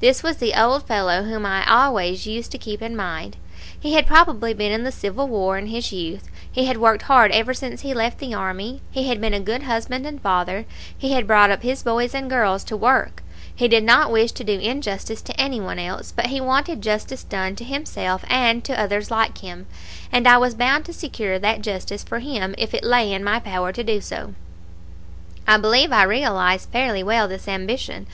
This 0.00 0.22
was 0.22 0.38
the 0.38 0.58
old 0.58 0.86
fellow 0.88 1.24
whom 1.24 1.44
I 1.44 1.62
always 1.70 2.26
used 2.26 2.50
to 2.52 2.56
keep 2.56 2.80
in 2.80 2.96
mind. 2.96 3.36
He 3.78 3.92
had 3.92 4.06
probably 4.06 4.54
been 4.54 4.72
in 4.72 4.84
the 4.84 4.90
Civil 4.90 5.28
War 5.28 5.58
in 5.58 5.66
his 5.66 5.92
youth; 5.92 6.30
he 6.50 6.64
had 6.64 6.78
worked 6.78 7.02
hard 7.02 7.30
ever 7.32 7.52
since 7.52 7.82
he 7.82 7.92
left 7.92 8.16
the 8.18 8.32
army; 8.32 8.80
he 8.90 9.06
had 9.08 9.20
been 9.20 9.34
a 9.34 9.38
good 9.40 9.64
husband 9.64 10.06
and 10.06 10.18
father; 10.18 10.64
he 10.96 11.12
had 11.12 11.26
brought 11.26 11.50
up 11.50 11.62
his 11.62 11.82
boys 11.82 12.14
and 12.14 12.30
girls 12.30 12.64
to 12.64 12.74
work; 12.74 13.22
he 13.54 13.68
did 13.68 13.84
not 13.84 14.10
wish 14.10 14.32
to 14.32 14.44
do 14.44 14.58
injustice 14.58 15.20
to 15.20 15.38
any 15.38 15.60
one 15.60 15.78
else, 15.78 16.10
but 16.10 16.28
he 16.28 16.40
wanted 16.40 16.80
justice 16.80 17.22
done 17.22 17.54
to 17.56 17.62
himself 17.62 18.24
and 18.28 18.64
to 18.64 18.80
others 18.80 19.10
like 19.10 19.36
him; 19.42 19.66
and 20.10 20.26
I 20.26 20.38
was 20.38 20.54
bound 20.54 20.86
to 20.86 20.94
secure 20.94 21.38
that 21.38 21.60
justice 21.60 22.02
for 22.02 22.20
him 22.20 22.54
if 22.56 22.72
it 22.72 22.82
lay 22.82 23.12
in 23.12 23.22
my 23.22 23.40
power 23.40 23.72
to 23.72 23.84
do 23.84 24.00
so.[*] 24.00 24.32
[*] 24.90 25.46
I 25.46 25.58
believe 25.58 25.92
I 25.92 26.02
realized 26.04 26.70
fairly 26.70 27.02
well 27.02 27.28
this 27.28 27.46
ambition. 27.46 28.06